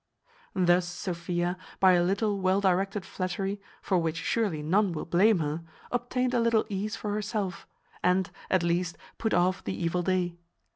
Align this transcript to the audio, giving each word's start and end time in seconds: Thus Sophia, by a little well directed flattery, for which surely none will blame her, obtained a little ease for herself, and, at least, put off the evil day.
Thus 0.55 0.87
Sophia, 0.87 1.59
by 1.79 1.91
a 1.91 2.01
little 2.03 2.39
well 2.39 2.59
directed 2.59 3.05
flattery, 3.05 3.61
for 3.83 3.99
which 3.99 4.17
surely 4.17 4.63
none 4.63 4.93
will 4.93 5.05
blame 5.05 5.37
her, 5.37 5.61
obtained 5.91 6.33
a 6.33 6.39
little 6.39 6.65
ease 6.69 6.95
for 6.95 7.13
herself, 7.13 7.67
and, 8.01 8.31
at 8.49 8.63
least, 8.63 8.97
put 9.19 9.31
off 9.35 9.63
the 9.63 9.75
evil 9.75 10.01
day. 10.01 10.37